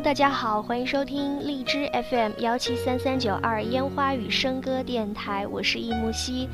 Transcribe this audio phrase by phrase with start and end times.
[0.00, 6.48] 大家好，欢迎收听荔枝 FM 幺七三三九二烟花与笙歌电台，我是易木兮。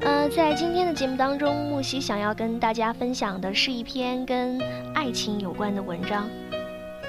[0.00, 4.58] 呃，在今天的节目当中，木兮想要跟大家分享的是一篇跟
[4.94, 6.26] 爱情有关的文章。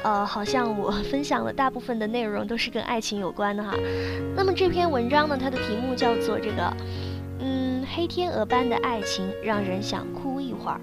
[0.04, 3.74] 呃，好像我分享的大部分的内容都是跟爱情有关的哈。
[4.36, 6.74] 那么这篇文章呢，它的题目叫做这个，
[7.40, 10.81] 嗯，黑天鹅般的爱情让人想哭一会儿。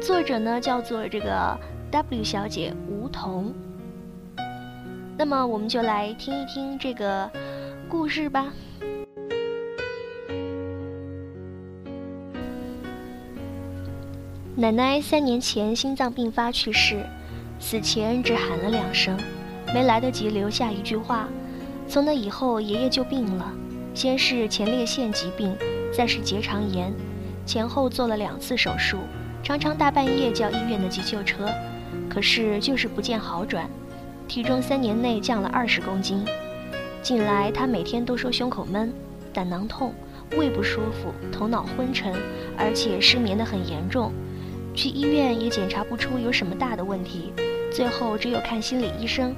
[0.00, 1.58] 作者呢叫做这个
[1.90, 3.52] W 小姐梧桐。
[5.16, 7.30] 那么我们就来听一听这个
[7.88, 8.52] 故事吧。
[14.56, 17.04] 奶奶三年前心脏病发去世，
[17.58, 19.18] 死前只喊了两声，
[19.72, 21.28] 没来得及留下一句话。
[21.88, 23.52] 从那以后，爷爷就病了，
[23.94, 25.56] 先是前列腺疾病，
[25.92, 26.92] 再是结肠炎，
[27.44, 28.98] 前后做了两次手术，
[29.42, 31.48] 常常大半夜叫医院的急救车，
[32.08, 33.68] 可是就是不见好转。
[34.26, 36.24] 体重三年内降了二十公斤，
[37.02, 38.92] 近来他每天都说胸口闷、
[39.32, 39.94] 胆囊痛、
[40.36, 42.12] 胃不舒服、头脑昏沉，
[42.56, 44.12] 而且失眠得很严重。
[44.74, 47.32] 去医院也检查不出有什么大的问题，
[47.72, 49.34] 最后只有看心理医生。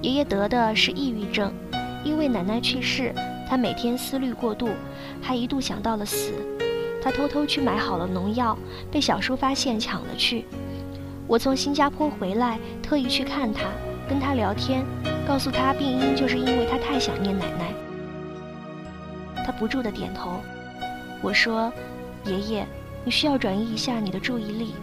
[0.00, 1.52] 爷爷得的是抑郁症，
[2.02, 3.12] 因为奶奶去世，
[3.48, 4.70] 他每天思虑过度，
[5.20, 6.32] 还一度想到了死。
[7.02, 8.56] 他偷偷去买好了农药，
[8.90, 10.46] 被小叔发现抢了去。
[11.26, 13.64] 我从新加坡回来，特意去看他。
[14.12, 14.84] 跟他聊天，
[15.26, 17.72] 告诉他病因就是因为他太想念奶奶。
[19.42, 20.38] 他不住的点头。
[21.22, 21.72] 我说
[22.26, 22.66] ：“爷爷，
[23.06, 24.74] 你需要转移一下你的注意力。”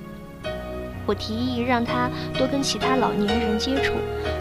[1.05, 3.93] 我提议让他多跟其他老年人接触，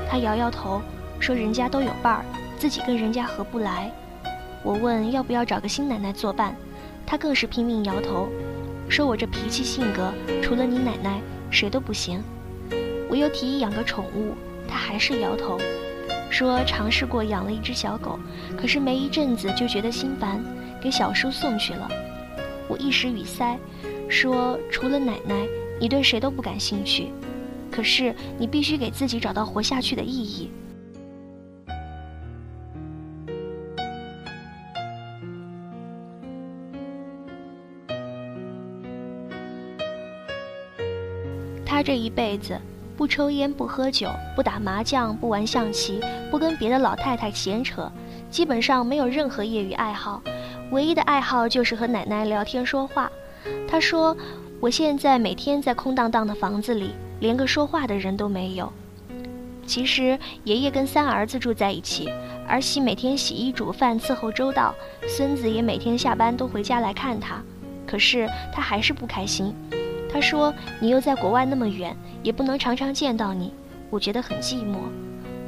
[0.09, 0.81] 他摇摇头，
[1.21, 2.25] 说人家都有伴儿，
[2.57, 3.93] 自己跟人家合不来。
[4.63, 6.57] 我问要不要找个新奶奶作伴，
[7.05, 8.27] 他更是拼命摇头，
[8.89, 10.11] 说我这脾气性格，
[10.43, 12.25] 除了你奶奶，谁都不行。
[13.11, 14.33] 我又提议养个宠物。
[14.69, 15.59] 他还是摇头，
[16.31, 18.19] 说尝试过养了一只小狗，
[18.57, 20.41] 可是没一阵子就觉得心烦，
[20.81, 21.91] 给小叔送去了。
[22.69, 23.59] 我一时语塞，
[24.09, 25.35] 说除了奶奶，
[25.81, 27.09] 你对谁都不感兴趣。
[27.71, 30.51] 可是你必须给自己找到活下去的意义。
[41.65, 42.59] 他这一辈子。
[42.99, 46.01] 不抽烟，不喝酒，不打麻将，不玩象棋，
[46.33, 47.89] 不跟别的老太太闲扯，
[48.29, 50.21] 基本上没有任何业余爱好。
[50.73, 53.09] 唯一的爱好就是和奶奶聊天说话。
[53.69, 54.17] 他说
[54.59, 58.73] ：“我现在每天在空荡荡的房子里，连个说话的人都没有。”
[59.65, 62.11] 其实爷爷跟三儿子住在一起，
[62.49, 64.75] 儿媳每天洗衣煮饭伺候周到，
[65.07, 67.41] 孙子也每天下班都回家来看他。
[67.87, 69.55] 可是他还是不开心。
[70.11, 73.53] 他说：“你又在国外那么远，也不能常常见到你，
[73.91, 74.79] 我觉得很寂寞。”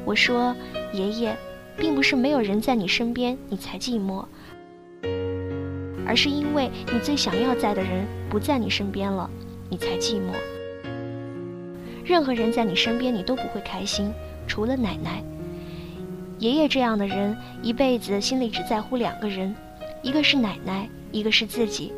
[0.04, 0.54] 我说
[0.92, 1.36] ：“爷爷，
[1.76, 4.24] 并不是没有人在你身边你才寂寞，
[6.06, 9.28] 而是因为你最想要在的人不在你身边了，
[9.68, 10.32] 你才寂寞。
[12.04, 14.12] 任何人在你身边你都不会开心，
[14.46, 15.22] 除了奶奶。
[16.38, 19.54] 爷爷这样的人，一辈子心里只在乎两个人，
[20.02, 21.92] 一个是奶奶，一个是自己。”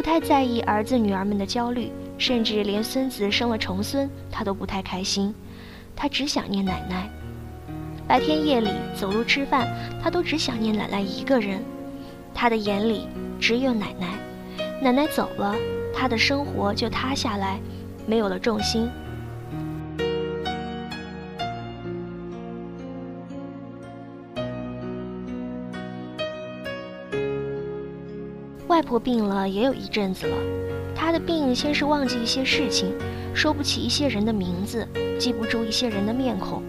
[0.00, 5.34] 不太在意儿子女儿们的焦虑，甚至连孙子生了重孙，他都不太开心。
[5.94, 7.06] 他只想念奶奶，
[8.08, 9.68] 白天夜里走路吃饭，
[10.02, 11.62] 他都只想念奶奶一个人。
[12.32, 13.08] 他的眼里
[13.38, 14.08] 只有奶奶，
[14.80, 15.54] 奶奶走了，
[15.94, 17.60] 他的生活就塌下来，
[18.06, 18.88] 没有了重心。
[28.90, 30.36] 婆病了也有一阵子了，
[30.96, 32.92] 她的病先是忘记一些事情，
[33.32, 34.84] 说不起一些人的名字，
[35.16, 36.60] 记不住一些人的面孔，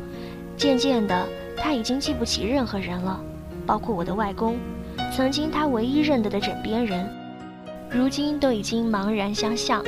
[0.55, 1.27] 渐渐的，
[1.57, 3.19] 她已经记不起任何人了，
[3.65, 4.59] 包括我的外公，
[5.11, 7.09] 曾经她唯一认得的枕边人，
[7.89, 9.83] 如今都已经茫然相向。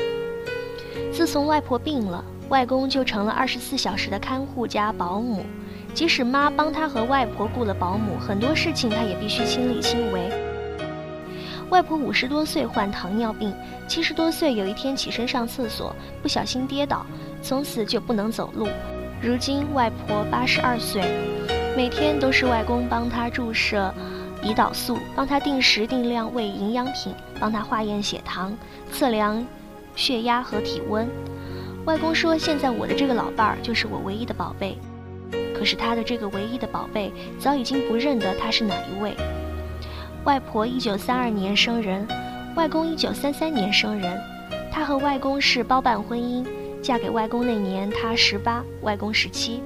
[1.12, 5.46] 自从外婆病了，外公就成了二十四小时的看护加保姆，
[5.94, 10.32] 即使妈帮他和外婆雇了保姆，很多事情他也必须亲力亲为。
[11.74, 13.52] 外婆五十多岁患糖尿病，
[13.88, 15.92] 七十多岁有一天起身上厕所
[16.22, 17.04] 不小心跌倒，
[17.42, 18.68] 从此就不能走路。
[19.20, 21.02] 如今外婆八十二岁，
[21.76, 23.92] 每天都是外公帮她注射
[24.44, 28.56] 胰岛素，帮她定时定量喂营养品，帮她化验血糖、
[28.92, 29.44] 测量
[29.96, 31.10] 血压和体温。
[31.86, 34.78] 外公说：“现在我的这个老伴儿就是我唯一的宝贝。”
[35.58, 39.16] 可是他的这个唯一的宝贝早已经不认得他是哪一位。
[40.26, 42.08] 外婆一九三二年生人，
[42.56, 44.18] 外公一九三三年生人。
[44.72, 46.48] 她和外公是包办婚姻，
[46.82, 49.62] 嫁给外公那年，她十八，外公十七。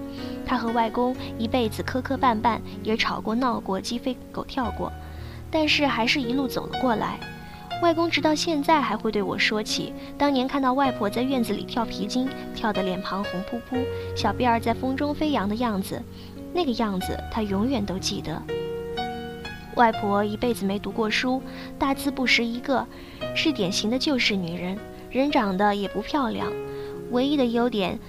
[0.48, 4.92] 她和外公一辈子磕磕绊绊，也吵过闹过，鸡飞狗跳过，
[5.52, 7.20] 但是还是一路走了过来。
[7.84, 13.78] 外公直到现在还会对我说起当年看到外婆在院子里跳皮筋，跳得脸庞红扑扑，
[14.16, 16.02] 小辫儿在风中飞扬的样子，
[16.52, 18.42] 那个样子他永远都记得。
[19.78, 21.40] 外婆一辈子没读过书，
[21.78, 22.84] 大字不识一个，
[23.36, 24.76] 是典型的旧式女人，
[25.12, 26.52] 人长得也不漂亮，
[27.12, 28.00] 唯一的优点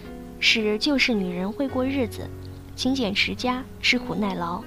[0.41, 2.27] 是旧式女人会过日子，
[2.75, 4.63] 勤俭持家，吃苦耐劳。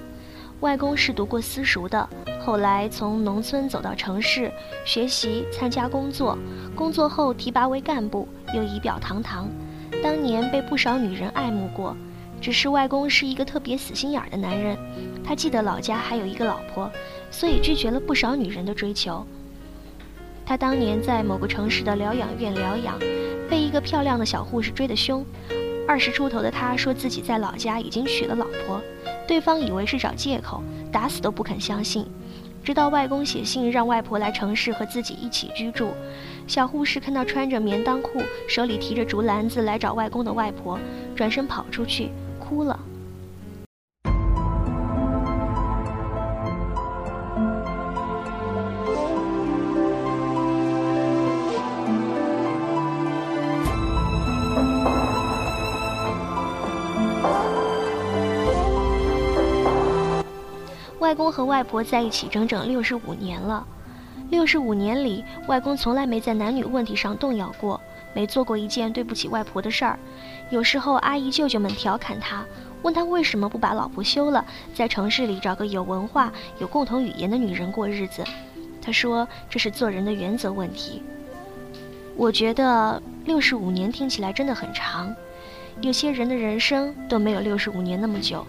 [0.60, 2.08] 外公是读过私塾的，
[2.40, 4.48] 后来从农村走到城市
[4.84, 6.38] 学习、参加工作，
[6.76, 9.48] 工作后提拔为干部，又仪表堂堂，
[10.04, 11.96] 当年被不少女人爱慕过。
[12.42, 14.76] 只是外公是一个特别死心眼儿的男人，
[15.24, 16.90] 他记得老家还有一个老婆，
[17.30, 19.24] 所以拒绝了不少女人的追求。
[20.44, 22.98] 他当年在某个城市的疗养院疗养，
[23.48, 25.24] 被一个漂亮的小护士追得凶。
[25.86, 28.80] 二十出头的他说自己在老家已经娶了老婆，
[29.28, 30.60] 对方以为是找借口，
[30.90, 32.04] 打死都不肯相信。
[32.64, 35.92] 直到外公写信让外婆来城市和自己一起居住。
[36.48, 40.78] 小护士看到穿着棉裆裤、手里提着竹篮子来找外公的外婆，
[41.14, 42.10] 转身跑出去。
[42.52, 42.78] 哭了。
[60.98, 63.66] 外公和外婆在一起整整六十五年了，
[64.30, 67.80] 六十五年里，外公从来没在男女问题上动摇过。
[68.14, 69.98] 没做过一件对不起外婆的事儿，
[70.50, 72.44] 有时候阿姨舅舅们调侃他，
[72.82, 74.44] 问他为什么不把老婆休了，
[74.74, 78.24] 在城市里找个有文化、有共同语言的女人过日子。
[78.80, 81.02] 他说这是做人的原则问题。
[82.16, 85.14] 我觉得六十五年听起来真的很长，
[85.80, 88.46] 有些人的人生都没有六十五年那么久，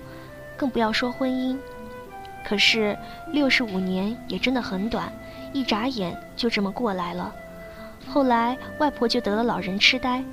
[0.57, 1.57] 更不要说婚姻。
[2.43, 2.97] 可是
[3.31, 5.09] 六十五年也真的很短，
[5.53, 7.33] 一眨眼就这么过来了。
[8.07, 10.23] 后来，外婆就得了老人痴呆，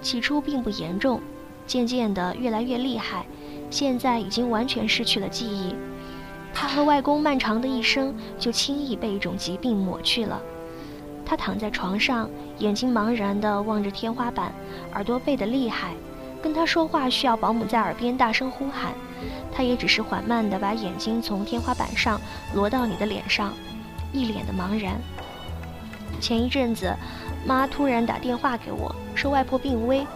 [0.00, 1.20] 起初并不严重，
[1.66, 3.26] 渐渐的越来越厉害，
[3.70, 5.74] 现在已经完全失去了记忆。
[6.54, 10.40] 她和外公漫长的一生就轻易被一种疾病抹去了。
[11.26, 14.52] 她躺在床上，眼睛茫然地望着天花板，
[14.94, 15.92] 耳朵背得厉害，
[16.40, 18.94] 跟他说话需要保姆在耳边大声呼喊，
[19.52, 22.20] 他也只是缓慢地把眼睛从天花板上
[22.54, 23.52] 挪到你的脸上，
[24.12, 24.94] 一脸的茫然。
[26.20, 26.94] 前一阵子，
[27.44, 30.06] 妈突然打电话给我，说外婆病危。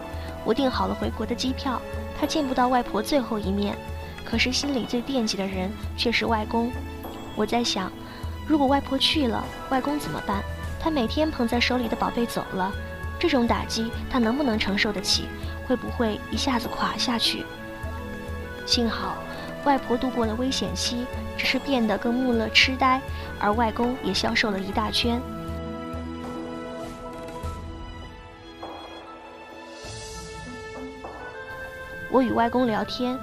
[0.43, 1.81] 我订好了回国的机票，
[2.19, 3.75] 她见不到外婆最后一面。
[4.23, 6.71] 可是心里最惦记的人却是外公。
[7.35, 7.91] 我在想，
[8.47, 10.41] 如果外婆去了，外公怎么办？
[10.79, 12.71] 他每天捧在手里的宝贝走了，
[13.19, 15.25] 这种打击他能不能承受得起？
[15.67, 17.45] 会不会一下子垮下去？
[18.65, 19.15] 幸好，
[19.63, 21.05] 外婆度过了危险期，
[21.37, 22.99] 只是变得更木讷痴呆，
[23.39, 25.21] 而外公也消瘦了一大圈。
[32.11, 33.17] 我与外公聊天，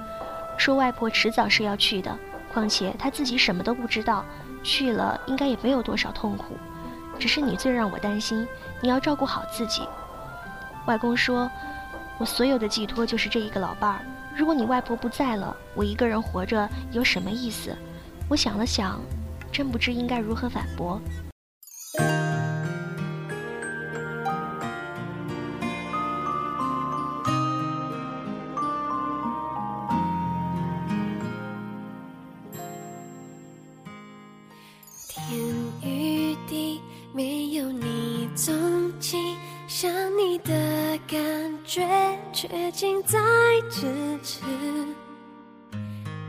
[0.57, 2.17] 说外婆迟早是要去的，
[2.51, 4.25] 况且他自己什么都不知道，
[4.63, 6.57] 去了应该也没有多少痛苦，
[7.19, 8.47] 只是你最让我担心，
[8.81, 9.83] 你要照顾好自己。
[10.87, 11.49] 外公说，
[12.17, 13.99] 我所有的寄托就是这一个老伴儿，
[14.35, 17.75] 如果你外婆不在了，我一个人活着有什么意思？
[18.27, 18.99] 我想了想，
[19.51, 20.99] 真不知应该如何反驳。
[40.17, 40.53] 你的
[41.07, 41.17] 感
[41.65, 41.87] 觉
[42.33, 43.19] 却近在
[43.69, 43.85] 咫
[44.23, 44.41] 尺，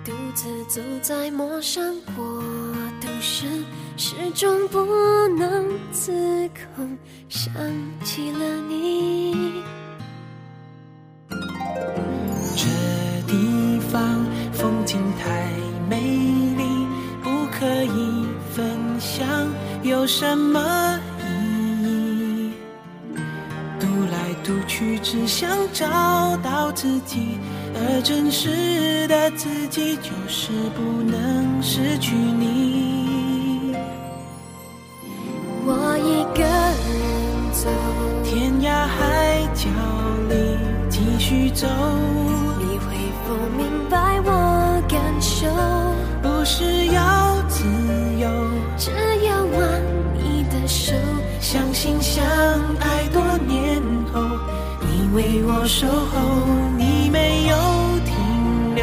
[0.04, 2.42] 独自走在陌生国
[3.00, 3.46] 度时，
[3.96, 4.78] 始终不
[5.36, 6.12] 能自
[6.76, 6.96] 控，
[7.28, 7.52] 想
[8.04, 9.62] 起了你。
[12.56, 12.66] 这
[13.26, 15.48] 地方风景太
[15.88, 16.00] 美
[16.56, 16.86] 丽，
[17.22, 19.26] 不可以分享，
[19.82, 21.00] 有什么？
[24.44, 25.86] 独去，只想找
[26.38, 27.38] 到自己，
[27.74, 33.74] 而真实的自己就是不能失去你。
[35.66, 36.90] 我一个人
[37.52, 37.68] 走，
[38.24, 39.68] 天涯海角
[40.28, 40.34] 里
[40.88, 41.66] 继续走，
[42.58, 42.96] 你会
[43.26, 45.46] 否明白我感受？
[46.22, 47.64] 不是要自
[48.18, 48.28] 由，
[48.76, 48.90] 只
[49.26, 49.62] 要握
[50.14, 50.94] 你的手，
[51.40, 52.24] 相信相
[52.80, 52.99] 爱
[55.60, 55.66] 我。
[55.66, 56.16] 守候，
[56.78, 57.56] 你没有
[58.06, 58.82] 停留。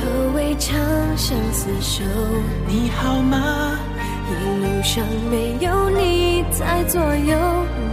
[0.00, 0.76] 何谓长
[1.16, 2.04] 相厮守？
[2.66, 3.78] 你好吗？
[4.28, 7.36] 一路上没有你在左右，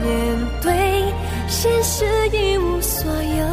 [0.04, 1.06] 面对
[1.48, 3.48] 现实一无所有。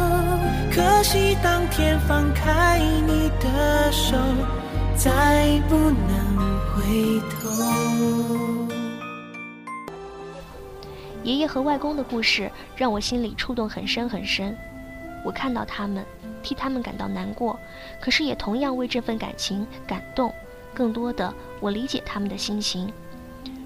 [0.71, 4.17] 可惜当天放开你的手，
[4.97, 6.37] 再不能
[6.75, 8.24] 回头。
[11.25, 14.55] 爷爷和外公的故事让我心里触动很深很深。
[15.23, 16.05] 我看到他们，
[16.43, 17.59] 替他们感到难过，
[17.99, 20.31] 可是也同样为这份感情感动。
[20.71, 22.93] 更多的，我理解他们的心情。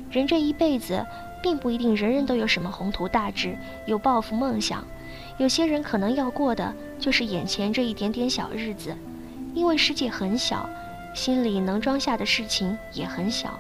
[0.10, 1.06] 人这一辈子，
[1.44, 4.88] 并不一定人人都有什么宏图大志，有抱负梦想。
[5.38, 8.96] 有些人可能要过的就是眼前这一点点小日子，
[9.54, 10.70] 因为世界很小，
[11.14, 13.60] 心里能装下的事情也很小，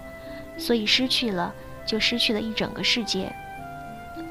[0.57, 1.53] 所以失去了，
[1.85, 3.29] 就失去了一整个世界。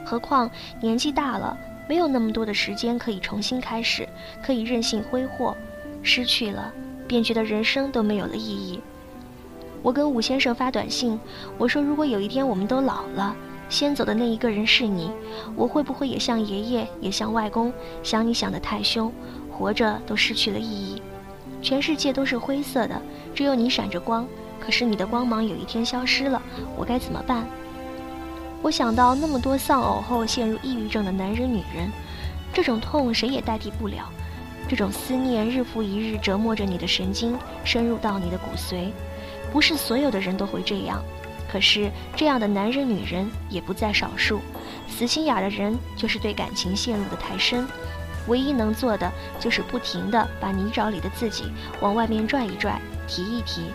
[0.09, 0.51] 何况
[0.81, 1.55] 年纪大了，
[1.87, 4.09] 没有那么多的时间可以重新开始，
[4.43, 5.55] 可以任性挥霍。
[6.03, 6.73] 失去了，
[7.07, 8.81] 便觉得人生都没有了意义。
[9.83, 11.21] 我跟武先生发短信，
[11.59, 13.37] 我说如果有一天我们都老了，
[13.69, 15.13] 先走的那一个人是你，
[15.55, 17.71] 我会不会也像爷爷，也像外公，
[18.03, 19.13] 想你想得太凶，
[19.53, 21.03] 活着都失去了意义。
[21.61, 22.99] 全世界都是灰色的，
[23.35, 24.27] 只有你闪着光。
[24.59, 26.41] 可是你的光芒有一天消失了，
[26.79, 27.47] 我该怎么办？
[28.61, 31.91] 我想到那么多丧偶后陷入抑郁症的男人、女人，
[32.53, 34.11] 这种痛谁也代替不了。
[34.69, 38.91] 这种思念日复一日折磨着你的神经，深入到你的骨髓。
[39.53, 41.03] 不是所有的人都会这样，
[41.51, 44.41] 可是这样的男人、女人也不在少数。
[44.89, 47.67] 死心眼的人就是对感情陷入的太深，
[48.27, 51.45] 唯一能做的就是不停地把泥沼里的自己
[51.81, 53.71] 往外面拽一拽、提一提。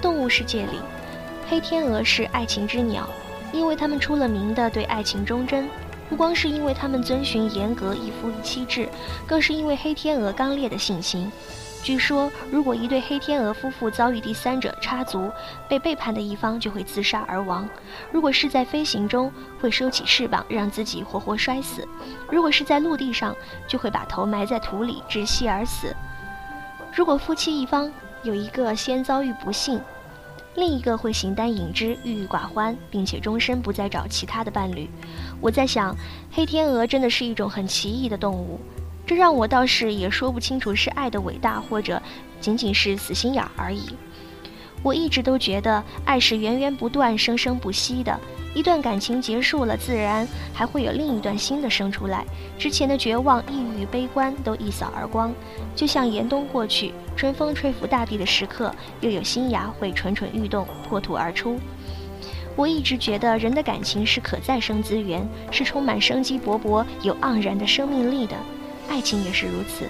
[0.00, 0.80] 动物世界里。
[1.52, 3.06] 黑天鹅是爱情之鸟，
[3.52, 5.68] 因为他们出了名的对爱情忠贞。
[6.08, 8.88] 不光是因为他们遵循严格一夫一妻制，
[9.26, 11.30] 更是因为黑天鹅刚烈的性情。
[11.82, 15.30] 据说，如果一对黑天鹅夫妇遭遇第三者插足，
[15.68, 17.68] 被背叛的一方就会自杀而亡；
[18.10, 19.30] 如果是在飞行中，
[19.60, 21.82] 会收起翅膀让自己活活摔死；
[22.30, 23.36] 如果是在陆地上，
[23.68, 25.94] 就会把头埋在土里窒息而死。
[26.94, 27.92] 如果夫妻一方
[28.22, 29.78] 有一个先遭遇不幸，
[30.54, 34.88] 另一个会形单影只、郁郁寡欢，并且终身不再找其他的伴侣。
[35.40, 35.96] 我在想，
[36.30, 38.60] 黑天鹅真的是一种很奇异的动物，
[39.06, 42.00] 这让我倒是也说不清楚是爱的伟大，或者
[42.40, 43.96] 仅仅是死心眼而已。
[44.82, 48.18] 我一直都觉得，爱是源源不断、生生不息的。
[48.54, 52.24] 一段感情结束了，自然还会有另一段新的生出来。
[52.58, 55.32] 之前的绝望、抑郁、悲观都一扫而光，
[55.74, 61.58] 就像严冬过去，春风吹拂大地的时刻，又有新芽会蠢蠢欲动，破土而出。
[62.54, 68.36] 我一直觉得人的感情是可再生资源，是充满生机勃勃、有盎然的生命力的。
[68.90, 69.86] 爱情也是如此。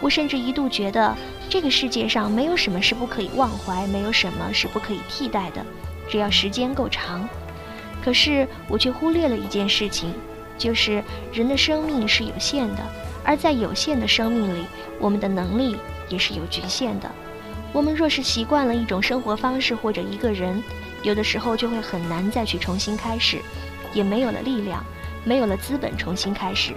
[0.00, 1.16] 我甚至一度觉得，
[1.48, 5.64] 这个世界上没有什么是不可以忘怀，没有什么是不可以替代的，
[6.08, 7.28] 只要时间够长。
[8.04, 10.14] 可是我却忽略了一件事情，
[10.56, 11.02] 就是
[11.32, 12.78] 人的生命是有限的，
[13.24, 14.64] 而在有限的生命里，
[15.00, 15.76] 我们的能力
[16.08, 17.10] 也是有局限的。
[17.72, 20.62] 我们若是习惯了一种生活方式或者一个人，
[21.02, 23.40] 有的时候就会很难再去重新开始，
[23.92, 24.82] 也没有了力量，
[25.24, 26.72] 没有了资本重新开始。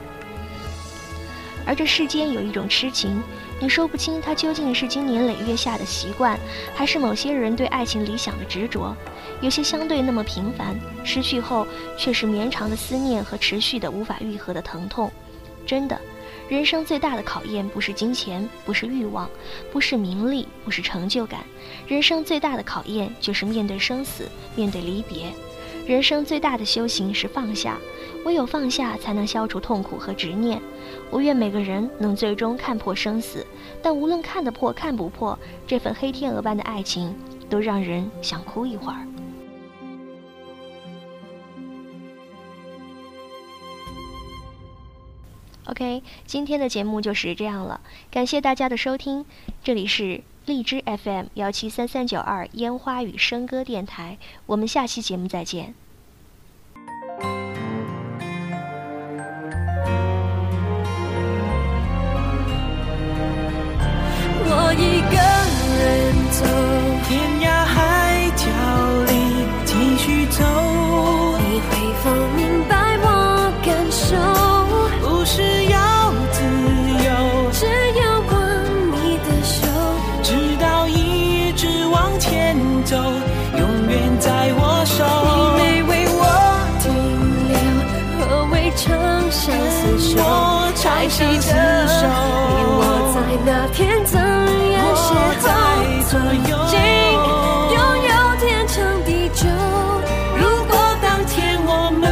[1.72, 3.24] 而这世间有一种痴情。
[3.58, 6.38] 你说不清它究竟是经年累月下的习惯，
[6.75, 8.94] 还是某些人对爱情理想的执着。
[9.40, 11.66] 有些相对那么平凡，失去后
[11.98, 15.10] 却是绵长的思念和持续的无法愈合的疼痛。
[15.66, 15.98] 真的，
[16.50, 19.30] 人生最大的考验不是金钱，不是欲望，
[19.72, 21.40] 不是名利，不是成就感。
[21.88, 25.32] 人生最大的考验就是面对生死，面对离别。
[25.88, 27.78] 人生最大的修行是放下，
[28.24, 30.62] 唯有放下，才能消除痛苦和执念。
[31.10, 33.46] 我愿每个人能最终看破生死，
[33.82, 37.16] 但无论看得破看不破，这份黑天鹅般的爱情，
[37.50, 39.08] 都让人想哭一会儿。
[45.66, 49.25] OK，今天的节目就是这样了，感谢大家的收听，
[49.63, 55.74] 这里是荔枝 FM 幺七三三九二烟花与笙歌电台，我们下期节目再见。
[90.82, 90.88] 记
[91.20, 91.54] 得
[91.86, 92.82] 你我
[93.14, 94.18] 在那天怎
[94.72, 95.06] 样邂
[95.40, 95.46] 逅，
[96.08, 96.12] 曾
[96.70, 96.74] 经
[97.70, 97.78] 拥
[98.10, 98.74] 有天长
[99.06, 99.40] 地久。
[100.36, 100.72] 如果
[101.02, 102.04] 当天我们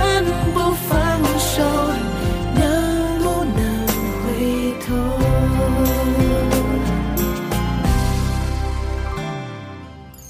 [0.54, 0.58] 不
[0.88, 0.94] 放
[1.40, 1.64] 手，
[2.54, 2.62] 能
[3.24, 3.26] 不
[3.58, 3.60] 能
[4.22, 4.28] 回
[4.86, 4.88] 头？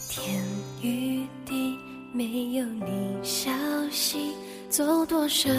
[0.10, 0.16] 天
[0.82, 1.78] 与地
[2.14, 2.24] 没
[2.58, 2.88] 有你
[3.22, 3.52] 消
[3.92, 4.34] 息，
[4.70, 5.50] 走多少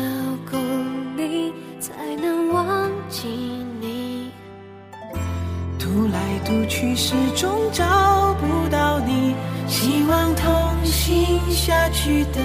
[6.50, 9.36] 不去，始终找不到你。
[9.68, 10.52] 希望同
[10.84, 12.40] 行下去的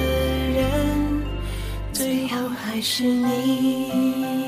[0.53, 1.24] 人，
[1.91, 4.45] 最后还是你。